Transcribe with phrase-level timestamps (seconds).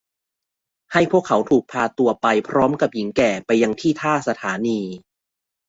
[0.93, 4.79] ให้พวกเขาถูกพาตัวไปพร้อมกับหญิงแก่ไปยังที่ท่าสถานี